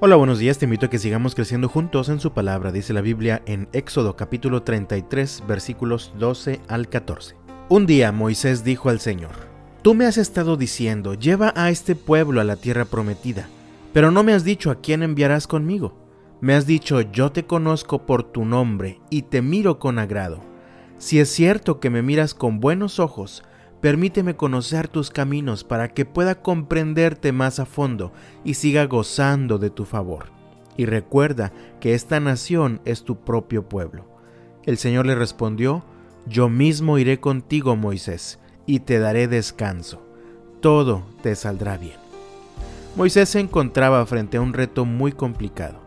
Hola, 0.00 0.14
buenos 0.14 0.38
días, 0.38 0.58
te 0.58 0.64
invito 0.64 0.86
a 0.86 0.90
que 0.90 1.00
sigamos 1.00 1.34
creciendo 1.34 1.68
juntos 1.68 2.08
en 2.08 2.20
su 2.20 2.30
palabra, 2.30 2.70
dice 2.70 2.92
la 2.92 3.00
Biblia 3.00 3.42
en 3.46 3.68
Éxodo 3.72 4.14
capítulo 4.14 4.62
33 4.62 5.42
versículos 5.48 6.12
12 6.16 6.60
al 6.68 6.88
14. 6.88 7.34
Un 7.68 7.84
día 7.84 8.12
Moisés 8.12 8.62
dijo 8.62 8.90
al 8.90 9.00
Señor, 9.00 9.32
Tú 9.82 9.96
me 9.96 10.06
has 10.06 10.16
estado 10.16 10.56
diciendo, 10.56 11.14
lleva 11.14 11.52
a 11.56 11.70
este 11.70 11.96
pueblo 11.96 12.40
a 12.40 12.44
la 12.44 12.54
tierra 12.54 12.84
prometida, 12.84 13.48
pero 13.92 14.12
no 14.12 14.22
me 14.22 14.34
has 14.34 14.44
dicho 14.44 14.70
a 14.70 14.76
quién 14.76 15.02
enviarás 15.02 15.48
conmigo. 15.48 15.98
Me 16.40 16.54
has 16.54 16.64
dicho, 16.64 17.00
yo 17.00 17.32
te 17.32 17.46
conozco 17.46 18.06
por 18.06 18.22
tu 18.22 18.44
nombre 18.44 19.00
y 19.10 19.22
te 19.22 19.42
miro 19.42 19.80
con 19.80 19.98
agrado. 19.98 20.38
Si 20.98 21.18
es 21.18 21.28
cierto 21.28 21.80
que 21.80 21.90
me 21.90 22.02
miras 22.02 22.34
con 22.34 22.60
buenos 22.60 23.00
ojos, 23.00 23.42
Permíteme 23.80 24.34
conocer 24.34 24.88
tus 24.88 25.10
caminos 25.10 25.62
para 25.62 25.88
que 25.88 26.04
pueda 26.04 26.42
comprenderte 26.42 27.30
más 27.30 27.60
a 27.60 27.66
fondo 27.66 28.12
y 28.44 28.54
siga 28.54 28.86
gozando 28.86 29.58
de 29.58 29.70
tu 29.70 29.84
favor. 29.84 30.26
Y 30.76 30.86
recuerda 30.86 31.52
que 31.80 31.94
esta 31.94 32.18
nación 32.18 32.80
es 32.84 33.04
tu 33.04 33.20
propio 33.20 33.68
pueblo. 33.68 34.04
El 34.64 34.78
Señor 34.78 35.06
le 35.06 35.14
respondió, 35.14 35.84
Yo 36.26 36.48
mismo 36.48 36.98
iré 36.98 37.20
contigo, 37.20 37.76
Moisés, 37.76 38.40
y 38.66 38.80
te 38.80 38.98
daré 38.98 39.28
descanso. 39.28 40.02
Todo 40.60 41.04
te 41.22 41.36
saldrá 41.36 41.78
bien. 41.78 41.96
Moisés 42.96 43.28
se 43.28 43.38
encontraba 43.38 44.04
frente 44.06 44.38
a 44.38 44.40
un 44.40 44.54
reto 44.54 44.84
muy 44.84 45.12
complicado. 45.12 45.80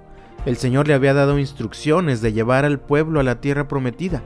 El 0.45 0.55
Señor 0.55 0.87
le 0.87 0.93
había 0.93 1.13
dado 1.13 1.39
instrucciones 1.39 2.21
de 2.21 2.31
llevar 2.31 2.63
al 2.63 2.79
pueblo 2.79 3.19
a 3.19 3.23
la 3.23 3.41
tierra 3.41 3.67
prometida. 3.67 4.23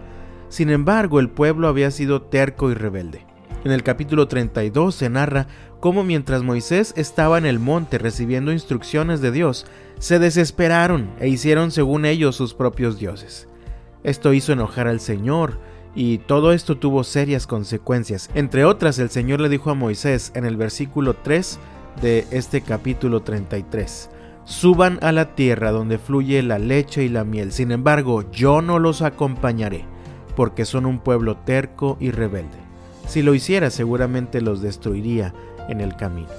Sin 0.49 0.69
embargo, 0.69 1.19
el 1.19 1.29
pueblo 1.29 1.67
había 1.67 1.89
sido 1.89 2.21
terco 2.21 2.69
y 2.69 2.75
rebelde. 2.75 3.25
En 3.65 3.71
el 3.71 3.81
capítulo 3.81 4.27
32 4.27 4.93
se 4.93 5.09
narra 5.09 5.47
cómo 5.79 6.03
mientras 6.03 6.43
Moisés 6.43 6.93
estaba 6.95 7.39
en 7.39 7.47
el 7.47 7.57
monte 7.57 7.97
recibiendo 7.97 8.51
instrucciones 8.51 9.21
de 9.21 9.31
Dios, 9.31 9.65
se 9.97 10.19
desesperaron 10.19 11.09
e 11.19 11.29
hicieron 11.29 11.71
según 11.71 12.05
ellos 12.05 12.35
sus 12.35 12.53
propios 12.53 12.99
dioses. 12.99 13.47
Esto 14.03 14.33
hizo 14.33 14.53
enojar 14.53 14.87
al 14.87 14.99
Señor, 14.99 15.57
y 15.95 16.19
todo 16.19 16.53
esto 16.53 16.77
tuvo 16.77 17.03
serias 17.03 17.47
consecuencias. 17.47 18.29
Entre 18.35 18.65
otras, 18.65 18.99
el 18.99 19.09
Señor 19.09 19.41
le 19.41 19.49
dijo 19.49 19.71
a 19.71 19.73
Moisés 19.73 20.31
en 20.35 20.45
el 20.45 20.57
versículo 20.57 21.15
3 21.15 21.57
de 22.03 22.27
este 22.29 22.61
capítulo 22.61 23.23
33, 23.23 24.11
Suban 24.43 24.99
a 25.01 25.11
la 25.11 25.33
tierra 25.33 25.71
donde 25.71 25.97
fluye 25.97 26.43
la 26.43 26.59
leche 26.59 27.03
y 27.03 27.09
la 27.09 27.23
miel, 27.23 27.51
sin 27.51 27.71
embargo 27.71 28.29
yo 28.31 28.61
no 28.61 28.77
los 28.77 29.01
acompañaré, 29.01 29.85
porque 30.35 30.65
son 30.65 30.85
un 30.85 30.99
pueblo 30.99 31.37
terco 31.37 31.97
y 31.99 32.11
rebelde. 32.11 32.64
Si 33.07 33.21
lo 33.21 33.33
hiciera 33.33 33.69
seguramente 33.69 34.41
los 34.41 34.61
destruiría 34.61 35.33
en 35.69 35.81
el 35.81 35.95
camino. 35.95 36.29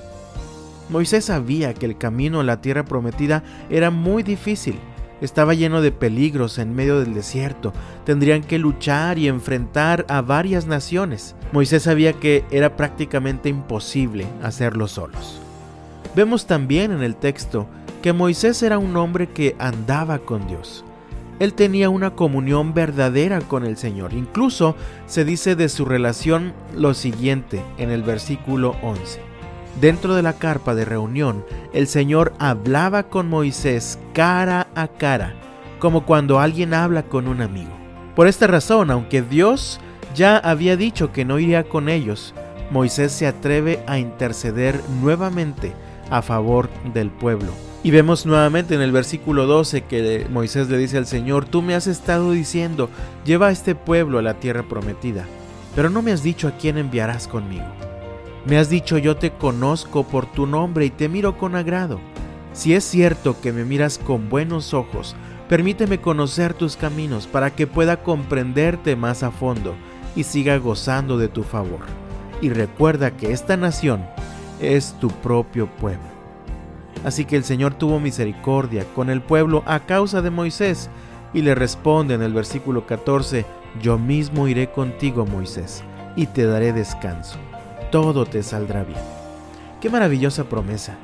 Moisés 0.89 1.25
sabía 1.27 1.75
que 1.75 1.87
el 1.87 1.99
camino 1.99 2.41
a 2.41 2.45
la 2.45 2.61
tierra 2.61 2.85
prometida 2.85 3.43
era 3.71 3.91
muy 3.91 4.23
difícil. 4.23 4.79
Estaba 5.21 5.55
lleno 5.55 5.81
de 5.81 5.93
peligros 5.93 6.59
en 6.59 6.75
medio 6.75 7.01
del 7.01 7.15
desierto. 7.15 7.73
Tendrían 8.05 8.43
que 8.43 8.59
luchar 8.59 9.19
y 9.19 9.29
enfrentar 9.29 10.05
a 10.09 10.21
varias 10.21 10.67
naciones. 10.67 11.35
Moisés 11.53 11.85
sabía 11.85 12.13
que 12.13 12.45
era 12.51 12.77
prácticamente 12.77 13.49
imposible 13.49 14.27
hacerlo 14.43 14.87
solos. 14.87 15.41
Vemos 16.15 16.47
también 16.47 16.93
en 16.93 17.03
el 17.03 17.17
texto 17.17 17.67
que 18.03 18.13
Moisés 18.13 18.63
era 18.63 18.79
un 18.79 18.97
hombre 18.97 19.29
que 19.29 19.57
andaba 19.59 20.19
con 20.19 20.47
Dios. 20.47 20.85
Él 21.39 21.53
tenía 21.53 21.91
una 21.91 22.11
comunión 22.11 22.73
verdadera 22.73 23.41
con 23.41 23.65
el 23.65 23.77
Señor. 23.77 24.15
Incluso 24.15 24.75
se 25.07 25.25
dice 25.25 25.55
de 25.55 25.69
su 25.69 25.85
relación 25.85 26.55
lo 26.75 26.95
siguiente 26.95 27.63
en 27.79 27.91
el 27.91 28.03
versículo 28.03 28.77
11. 28.83 29.21
Dentro 29.81 30.15
de 30.15 30.23
la 30.23 30.33
carpa 30.33 30.75
de 30.75 30.87
reunión, 30.87 31.45
el 31.75 31.87
Señor 31.87 32.33
hablaba 32.39 33.05
con 33.05 33.29
Moisés 33.29 33.99
cara 34.15 34.69
a 34.75 34.89
cara, 34.89 35.35
como 35.79 36.07
cuando 36.07 36.41
alguien 36.41 36.73
habla 36.73 37.03
con 37.03 37.29
un 37.29 37.43
amigo. 37.43 37.73
Por 38.15 38.27
esta 38.27 38.47
razón, 38.47 38.91
aunque 38.91 39.21
Dios 39.21 39.79
ya 40.15 40.39
había 40.39 40.79
dicho 40.79 41.13
que 41.13 41.27
no 41.27 41.39
iría 41.39 41.65
con 41.65 41.91
ellos, 41.91 42.33
Moisés 42.71 43.13
se 43.13 43.27
atreve 43.27 43.81
a 43.87 43.99
interceder 43.99 44.81
nuevamente 45.03 45.73
a 46.11 46.23
favor 46.23 46.71
del 46.95 47.11
pueblo 47.11 47.66
y 47.87 47.93
vemos 47.93 48.27
nuevamente 48.27 48.75
en 48.75 48.81
el 48.81 48.91
versículo 48.91 49.47
12 49.47 49.83
que 49.83 50.27
Moisés 50.29 50.69
le 50.69 50.77
dice 50.77 50.99
al 50.99 51.07
Señor, 51.07 51.45
tú 51.45 51.63
me 51.63 51.77
has 51.77 51.87
estado 51.87 52.33
diciendo, 52.33 52.91
lleva 53.25 53.47
a 53.47 53.51
este 53.53 53.77
pueblo 53.77 54.19
a 54.19 54.23
la 54.23 54.41
tierra 54.41 54.65
prometida, 54.65 55.25
pero 55.77 55.89
no 55.89 56.03
me 56.03 56.11
has 56.11 56.25
dicho 56.25 56.49
a 56.49 56.57
quién 56.57 56.79
enviarás 56.79 57.29
conmigo. 57.29 57.65
Me 58.45 58.59
has 58.59 58.69
dicho, 58.69 58.99
yo 58.99 59.17
te 59.19 59.31
conozco 59.31 60.03
por 60.03 60.27
tu 60.27 60.49
nombre 60.49 60.85
y 60.85 60.91
te 60.91 61.09
miro 61.09 61.39
con 61.39 61.55
agrado. 61.55 62.01
Si 62.55 62.75
es 62.75 62.83
cierto 62.83 63.41
que 63.41 63.53
me 63.53 63.65
miras 63.65 63.99
con 63.99 64.29
buenos 64.29 64.75
ojos, 64.75 65.15
permíteme 65.49 66.01
conocer 66.01 66.55
tus 66.55 66.77
caminos 66.77 67.29
para 67.29 67.55
que 67.55 67.69
pueda 67.69 68.03
comprenderte 68.03 68.97
más 68.97 69.23
a 69.23 69.31
fondo 69.31 69.77
y 70.17 70.25
siga 70.25 70.57
gozando 70.57 71.19
de 71.19 71.29
tu 71.29 71.45
favor. 71.45 71.83
Y 72.43 72.49
recuerda 72.49 73.17
que 73.17 73.31
esta 73.31 73.57
nación 73.57 74.05
es 74.59 74.97
tu 74.99 75.09
propio 75.09 75.69
pueblo. 75.69 76.16
Así 77.07 77.25
que 77.25 77.37
el 77.37 77.45
Señor 77.45 77.75
tuvo 77.75 78.01
misericordia 78.01 78.85
con 78.93 79.11
el 79.11 79.23
pueblo 79.23 79.63
a 79.65 79.79
causa 79.79 80.23
de 80.23 80.31
Moisés 80.31 80.91
y 81.33 81.43
le 81.43 81.55
responde 81.55 82.15
en 82.15 82.23
el 82.23 82.35
versículo 82.35 82.85
14, 82.85 83.47
yo 83.81 83.97
mismo 83.97 84.49
iré 84.49 84.73
contigo, 84.73 85.25
Moisés, 85.25 85.85
y 86.17 86.27
te 86.27 86.47
daré 86.47 86.73
descanso. 86.73 87.39
Todo 87.93 88.27
te 88.27 88.43
saldrá 88.43 88.83
bien. 88.83 88.99
Qué 89.81 89.89
maravillosa 89.89 90.49
promesa. 90.49 90.97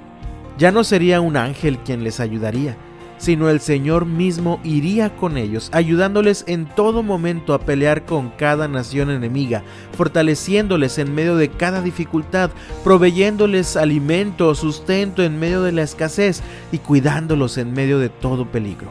Ya 0.59 0.73
no 0.73 0.83
sería 0.83 1.21
un 1.21 1.37
ángel 1.37 1.79
quien 1.79 2.03
les 2.03 2.19
ayudaría, 2.19 2.77
sino 3.23 3.49
el 3.49 3.61
Señor 3.61 4.05
mismo 4.05 4.59
iría 4.65 5.15
con 5.15 5.37
ellos, 5.37 5.71
ayudándoles 5.73 6.43
en 6.49 6.67
todo 6.67 7.05
momento 7.05 7.55
a 7.55 7.61
pelear 7.61 8.05
con 8.05 8.31
cada 8.31 8.67
nación 8.67 9.11
enemiga, 9.11 9.63
fortaleciéndoles 9.97 10.99
en 10.99 11.15
medio 11.15 11.37
de 11.37 11.49
cada 11.49 11.83
dificultad, 11.83 12.51
proveyéndoles 12.83 13.77
alimento, 13.77 14.53
sustento 14.57 15.23
en 15.23 15.39
medio 15.39 15.63
de 15.63 15.71
la 15.71 15.83
escasez 15.83 16.43
y 16.73 16.79
cuidándolos 16.79 17.59
en 17.59 17.73
medio 17.73 18.01
de 18.01 18.09
todo 18.09 18.51
peligro. 18.51 18.91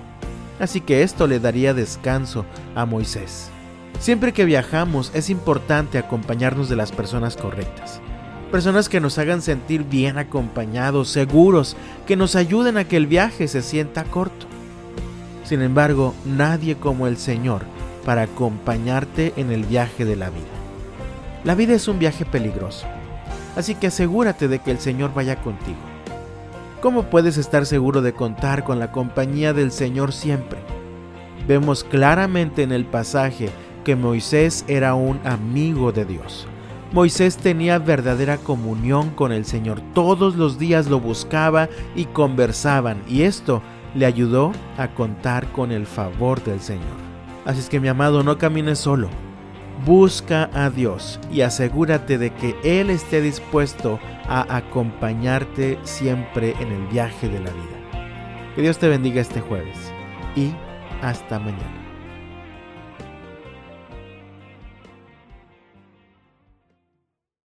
Así 0.61 0.79
que 0.79 1.03
esto 1.03 1.27
le 1.27 1.41
daría 1.41 1.73
descanso 1.73 2.45
a 2.73 2.85
Moisés. 2.85 3.49
Siempre 3.99 4.31
que 4.31 4.45
viajamos 4.45 5.11
es 5.13 5.29
importante 5.29 5.97
acompañarnos 5.97 6.69
de 6.69 6.77
las 6.77 6.93
personas 6.93 7.35
correctas 7.35 8.01
personas 8.51 8.89
que 8.89 8.99
nos 8.99 9.17
hagan 9.17 9.41
sentir 9.41 9.85
bien 9.85 10.17
acompañados, 10.17 11.09
seguros, 11.09 11.77
que 12.05 12.17
nos 12.17 12.35
ayuden 12.35 12.77
a 12.77 12.83
que 12.83 12.97
el 12.97 13.07
viaje 13.07 13.47
se 13.47 13.61
sienta 13.61 14.03
corto. 14.03 14.45
Sin 15.45 15.61
embargo, 15.61 16.13
nadie 16.25 16.75
como 16.75 17.07
el 17.07 17.17
Señor 17.17 17.63
para 18.05 18.23
acompañarte 18.23 19.33
en 19.37 19.51
el 19.51 19.63
viaje 19.63 20.05
de 20.05 20.15
la 20.15 20.29
vida. 20.29 20.45
La 21.43 21.55
vida 21.55 21.73
es 21.73 21.87
un 21.87 21.97
viaje 21.97 22.25
peligroso, 22.25 22.85
así 23.55 23.73
que 23.75 23.87
asegúrate 23.87 24.47
de 24.47 24.59
que 24.59 24.71
el 24.71 24.79
Señor 24.79 25.13
vaya 25.13 25.37
contigo. 25.37 25.79
¿Cómo 26.81 27.03
puedes 27.03 27.37
estar 27.37 27.65
seguro 27.65 28.01
de 28.01 28.13
contar 28.13 28.63
con 28.63 28.79
la 28.79 28.91
compañía 28.91 29.53
del 29.53 29.71
Señor 29.71 30.13
siempre? 30.13 30.59
Vemos 31.47 31.83
claramente 31.83 32.63
en 32.63 32.71
el 32.71 32.85
pasaje 32.85 33.49
que 33.83 33.95
Moisés 33.95 34.65
era 34.67 34.93
un 34.93 35.19
amigo 35.25 35.91
de 35.91 36.05
Dios. 36.05 36.47
Moisés 36.91 37.37
tenía 37.37 37.79
verdadera 37.79 38.37
comunión 38.37 39.11
con 39.11 39.31
el 39.31 39.45
Señor. 39.45 39.81
Todos 39.93 40.35
los 40.35 40.59
días 40.59 40.87
lo 40.87 40.99
buscaba 40.99 41.69
y 41.95 42.05
conversaban 42.05 43.01
y 43.07 43.21
esto 43.21 43.61
le 43.95 44.05
ayudó 44.05 44.51
a 44.77 44.89
contar 44.89 45.51
con 45.53 45.71
el 45.71 45.85
favor 45.85 46.43
del 46.43 46.59
Señor. 46.59 46.83
Así 47.45 47.59
es 47.59 47.69
que 47.69 47.79
mi 47.79 47.87
amado, 47.87 48.23
no 48.23 48.37
camines 48.37 48.79
solo. 48.79 49.09
Busca 49.85 50.49
a 50.53 50.69
Dios 50.69 51.19
y 51.31 51.41
asegúrate 51.41 52.17
de 52.17 52.31
que 52.33 52.55
Él 52.63 52.89
esté 52.89 53.21
dispuesto 53.21 53.97
a 54.27 54.55
acompañarte 54.55 55.79
siempre 55.83 56.55
en 56.59 56.71
el 56.73 56.87
viaje 56.87 57.29
de 57.29 57.39
la 57.39 57.51
vida. 57.51 58.53
Que 58.53 58.61
Dios 58.61 58.77
te 58.77 58.89
bendiga 58.89 59.21
este 59.21 59.39
jueves 59.39 59.77
y 60.35 60.51
hasta 61.01 61.39
mañana. 61.39 61.90